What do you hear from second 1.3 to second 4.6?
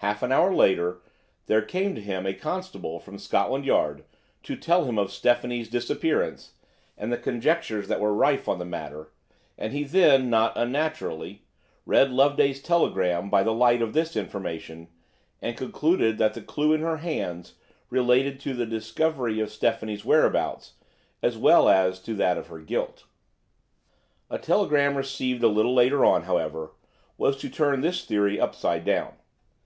there came to him a constable from Scotland Yard to